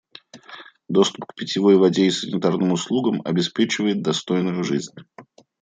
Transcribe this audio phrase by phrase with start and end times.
[0.89, 4.95] Доступ к питьевой воде и санитарным услугам обеспечивает достойную жизнь.